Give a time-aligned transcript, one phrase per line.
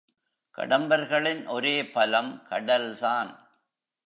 [0.57, 3.31] கடம்பர்களின் ஒரே பலம் கடல்தான்.